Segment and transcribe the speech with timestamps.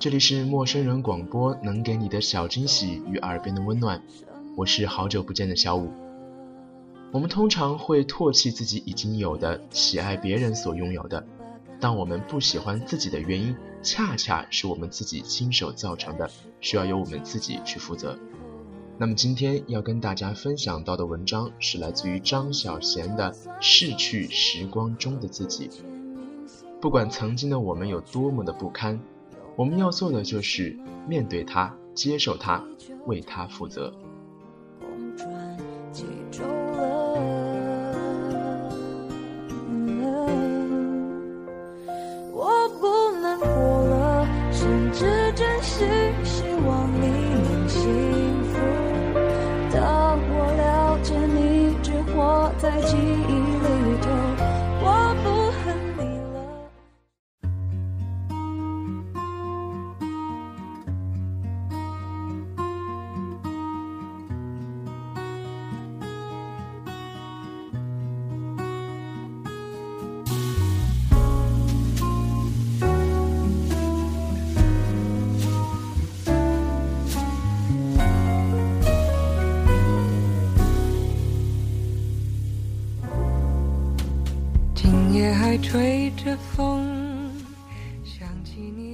[0.00, 4.02] 这里是陌生人广播，能给你的小惊喜与耳边的温暖。
[4.56, 5.92] 我是好久不见的小五。
[7.12, 11.22] 我们通常会唾弃自己已经有的，喜爱别人所拥有的。
[11.78, 16.30] 但我们不喜欢自己的原因，恰恰是我们自己亲手造成的，
[16.62, 18.18] 需要由我们自己去负责。
[18.96, 25.68] 那么今天要跟大家分享到的文章是来自于张小娴的《逝去时光中的自己》。
[26.80, 28.98] 不管曾经的我们有多么的不堪。
[29.60, 30.74] 我们要做的就是
[31.06, 32.64] 面对它，接受它，
[33.04, 33.94] 为它负责。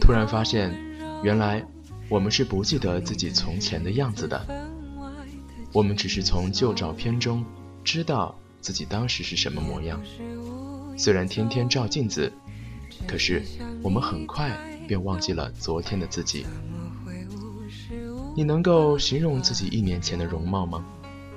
[0.00, 0.74] 突然发现，
[1.22, 1.64] 原来
[2.08, 4.44] 我们是不记得自己从前的样子的。
[5.72, 7.44] 我们只是从旧照片中
[7.82, 10.00] 知道自己当时是什么模样。
[10.96, 12.32] 虽然天天照镜子，
[13.06, 13.42] 可是
[13.82, 16.46] 我们很快便忘记了昨天的自己。
[18.36, 20.84] 你能够形容自己一年前的容貌吗？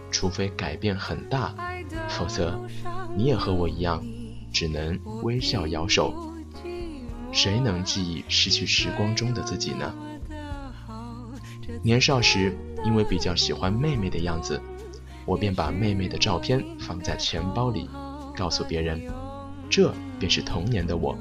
[0.09, 1.53] 除非改变很大，
[2.07, 2.59] 否则
[3.15, 4.03] 你也和我一样。
[4.51, 6.33] 只能微笑摇手，
[7.31, 9.93] 谁能记忆失去时光中的自己呢？
[11.83, 14.61] 年少时，因为比较喜欢妹妹的样子，
[15.25, 17.89] 我便把妹妹的照片放在钱包里，
[18.35, 19.01] 告诉别人，
[19.69, 21.17] 这便是童年的我。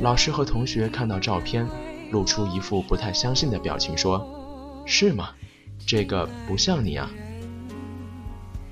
[0.00, 1.66] 老师和同学看到照片，
[2.10, 5.30] 露出一副不太相信的表情，说：“是吗？
[5.86, 7.08] 这个不像你啊。”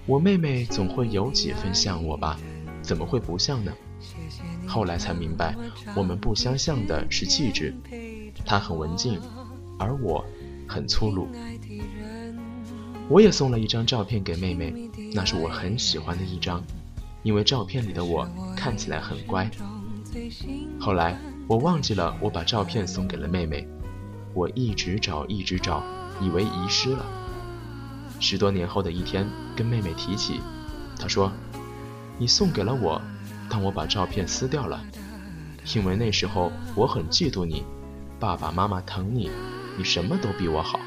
[0.05, 2.37] 我妹妹总会有几分像我吧。
[2.83, 3.73] 怎么会不像呢？
[4.67, 5.55] 后来才明白，
[5.95, 7.75] 我们不相像的是气质。
[8.45, 9.21] 他很文静，
[9.79, 10.25] 而我
[10.69, 11.29] 很粗鲁。
[13.09, 16.63] 我也送了一张照片给妹妹，那是我很喜欢的一张，
[17.23, 19.49] 因为照片里的我看起来很乖。
[20.81, 23.69] 后来我忘记了我把照片送给了妹妹，
[24.35, 25.85] 我一直找一直找，
[26.21, 27.05] 以为遗失了。
[28.19, 30.41] 十多年后的一天，跟妹妹提起，
[30.99, 31.31] 她说。
[32.19, 33.01] 你送给了我，
[33.49, 34.81] 但我把照片撕掉了，
[35.75, 37.65] 因为那时候我很嫉妒你，
[38.21, 39.31] 爸爸妈妈疼你，
[39.77, 40.79] 你什么都比我好，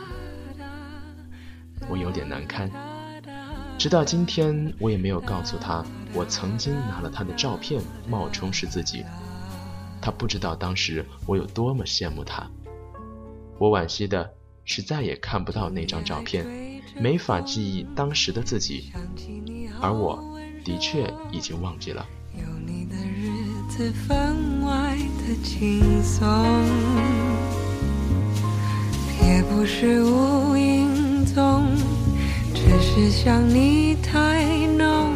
[1.90, 2.72] 我有点难堪。
[3.78, 5.84] 直到今天，我也没有告诉他
[6.14, 9.04] 我曾经拿了他的照片冒充是自己，
[10.02, 12.50] 他不知道当时我有多么羡慕他。
[13.58, 14.32] 我惋惜的
[14.64, 18.94] 是再也看不到那张照片，没法记忆当时的自己，
[19.82, 20.35] 而我。
[20.66, 22.06] 的确已经忘记了。
[22.38, 23.32] 有你的日
[23.70, 26.28] 子分外的轻松
[29.24, 31.66] 也不是无影踪
[32.54, 34.44] 只是想你太
[34.78, 35.14] 浓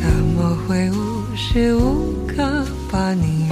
[0.00, 3.48] 怎么会无时无刻把你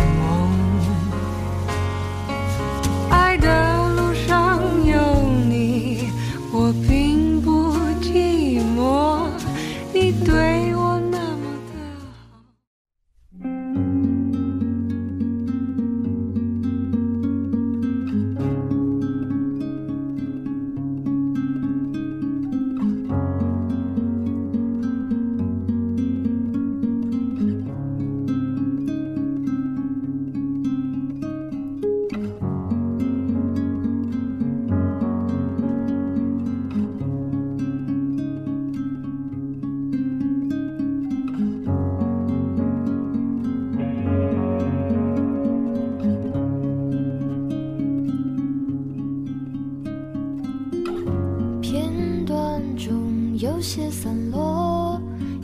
[53.62, 55.00] 些散落，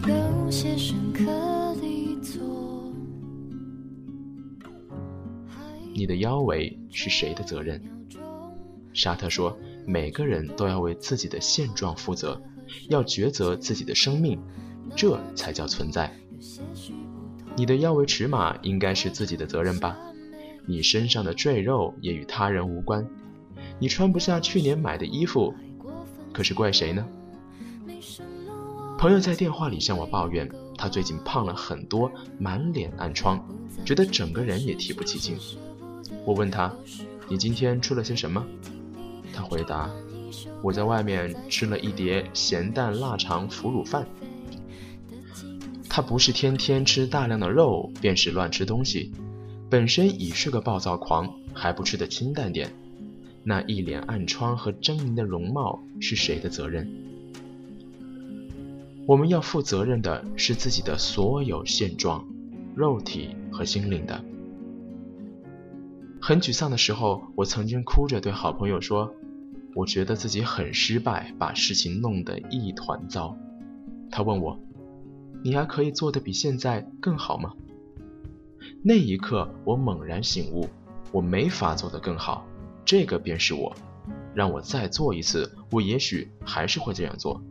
[0.06, 1.24] 有些深刻。
[5.94, 7.80] 你的腰围是谁的责任？
[8.92, 12.40] 沙特说，每个人都要为自己的现状负责，
[12.88, 14.40] 要抉择自己的生命，
[14.94, 16.12] 这才叫存在。
[17.56, 19.96] 你的腰围尺码应该是自己的责任吧？
[20.66, 23.04] 你身上的赘肉也与他人无关。
[23.80, 25.52] 你穿不下去年买的衣服，
[26.32, 27.04] 可是怪谁呢？
[28.98, 33.40] 朋友在电话里向我抱怨，他最近胖了很多，满脸暗疮，
[33.84, 35.38] 觉得整个人也提不起劲。
[36.24, 36.74] 我问他
[37.30, 38.44] ：“你今天吃了些什么？”
[39.32, 39.88] 他回答
[40.64, 44.04] ：“我在外面吃了一碟咸蛋腊肠腐乳饭。”
[45.88, 49.12] 他不是天天吃大量的肉，便是乱吃东西，
[49.70, 52.68] 本身已是个暴躁狂，还不吃得清淡点。
[53.44, 56.92] 那一脸暗疮和狰狞的容貌是谁的责任？
[59.08, 62.28] 我们要负责任的是自己的所有现状，
[62.76, 64.22] 肉体和心灵的。
[66.20, 69.14] 很沮丧的时候，我曾经哭着对好朋友说
[69.74, 73.34] ：“我觉得自己很失败，把事情弄得一团糟。”
[74.12, 74.60] 他问我。
[75.42, 77.54] 你还可以做得比现在更好吗？
[78.82, 80.68] 那一刻，我猛然醒悟，
[81.12, 82.46] 我没法做得更好，
[82.84, 83.74] 这个便是我。
[84.34, 87.42] 让我再做一次，我也许还是会这样做。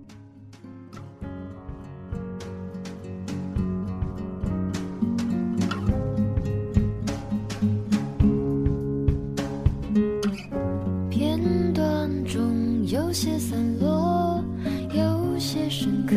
[15.79, 16.15] 深刻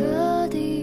[0.49, 0.80] 的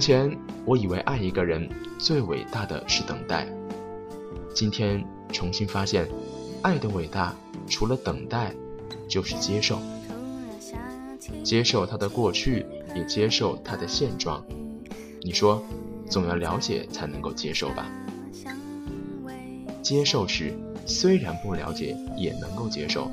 [0.00, 3.46] 从前，我以为爱一个人最伟大的是等待。
[4.54, 6.08] 今天重新发现，
[6.62, 7.36] 爱的伟大
[7.68, 8.54] 除了等待，
[9.06, 9.78] 就是接受。
[11.44, 12.64] 接受他的过去，
[12.96, 14.42] 也接受他的现状。
[15.20, 15.62] 你说，
[16.08, 17.86] 总要了解才能够接受吧？
[19.82, 20.54] 接受时，
[20.86, 23.10] 虽然不了解，也能够接受。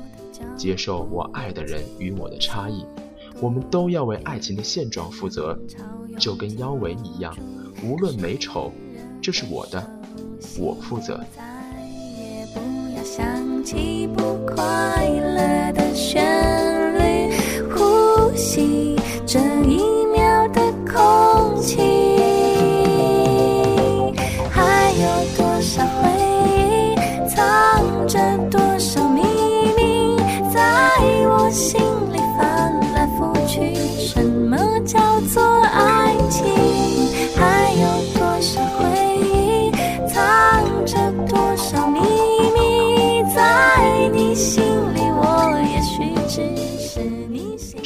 [0.56, 2.82] 接受我爱的人与我的差异。
[3.40, 5.56] 我们都要为爱情的现状负责，
[6.18, 7.36] 就跟腰围一样，
[7.84, 8.72] 无论美丑，
[9.22, 9.90] 这是我的，
[10.58, 11.20] 我负责。
[11.36, 11.44] 再
[12.20, 12.60] 也不
[12.96, 16.20] 要想起不快乐的旋
[16.98, 17.32] 律，
[17.70, 21.78] 呼吸这一秒的空气，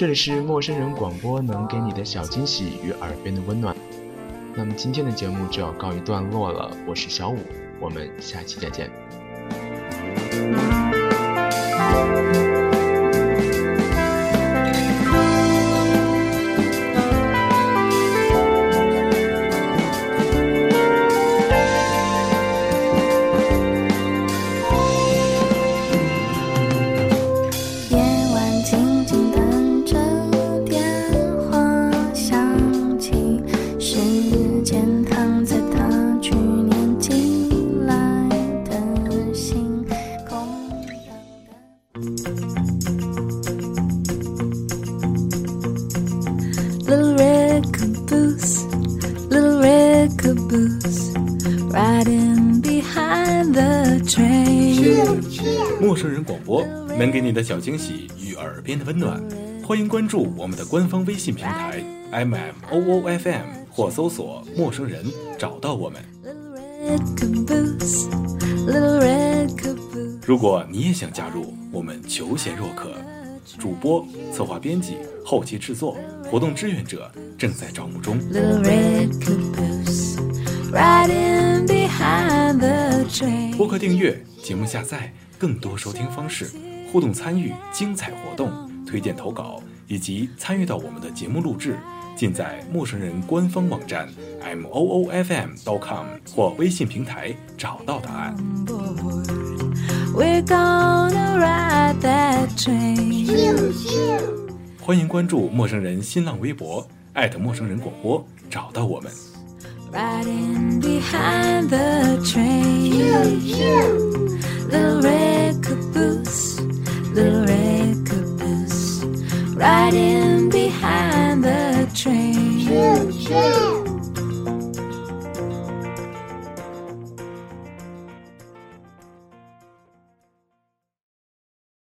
[0.02, 3.72] 这里是陌生人广播，能给你的小惊喜与耳边的温暖。
[4.52, 7.38] 那么今天的节目就要告一段落了，我是小五，
[7.78, 8.90] 我们下期再见。
[46.86, 48.64] Little red caboose,
[49.28, 51.12] little red caboose,
[51.70, 55.20] riding behind the train.
[55.80, 56.64] 陌生人广播
[56.96, 59.20] 能给你的小惊喜与耳边的温暖，
[59.66, 65.04] 欢迎关注我们的官方微信平台 M M O O F M 或搜索“陌生人”
[65.36, 66.00] 找到我们。
[70.26, 72.90] 如果你也想加入，我们求贤若渴，
[73.58, 78.18] 主播、策划、编辑、后期制作、活动志愿者正在招募中。
[83.56, 86.50] 播客订阅、节目下载、更多收听方式、
[86.90, 88.50] 互动参与、精彩活动、
[88.84, 91.78] 推荐投稿以及参与到我们的节目录制，
[92.14, 94.08] 尽在陌生人官方网站
[94.42, 98.36] m o o f m dot com 或微信平台找到答案。
[104.80, 109.10] 欢迎关注陌生人新浪微博，艾特陌生人广播，找到我们。
[109.92, 114.01] Riding behind the train.